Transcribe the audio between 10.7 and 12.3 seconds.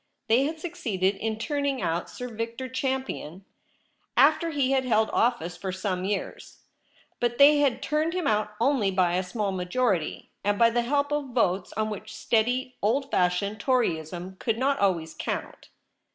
the help of votes on which